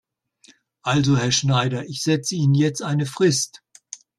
Also 0.81 1.15
Herr 1.15 1.31
Schneider, 1.31 1.85
ich 1.87 2.01
setze 2.01 2.33
Ihnen 2.33 2.55
jetzt 2.55 2.81
eine 2.81 3.05
Frist. 3.05 3.61